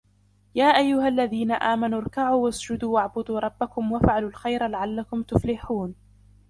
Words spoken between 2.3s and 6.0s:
وَاسْجُدُوا وَاعْبُدُوا رَبَّكُمْ وَافْعَلُوا الْخَيْرَ لَعَلَّكُمْ تُفْلِحُونَ